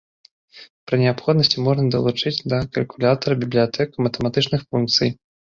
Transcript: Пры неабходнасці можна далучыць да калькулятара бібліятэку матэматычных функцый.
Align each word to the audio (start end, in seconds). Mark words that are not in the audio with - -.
Пры 0.91 0.95
неабходнасці 1.01 1.63
можна 1.67 1.85
далучыць 1.97 2.43
да 2.55 2.63
калькулятара 2.79 3.39
бібліятэку 3.45 3.95
матэматычных 4.09 4.61
функцый. 4.73 5.09